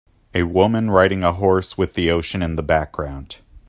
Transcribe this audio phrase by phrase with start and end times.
[0.33, 3.37] A woman riding a horse with the ocean in the background.